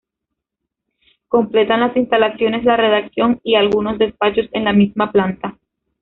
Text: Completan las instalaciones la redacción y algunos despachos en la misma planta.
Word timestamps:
Completan 1.27 1.81
las 1.81 1.95
instalaciones 1.95 2.63
la 2.65 2.75
redacción 2.75 3.39
y 3.43 3.53
algunos 3.53 3.99
despachos 3.99 4.47
en 4.51 4.63
la 4.63 4.73
misma 4.73 5.11
planta. 5.11 5.59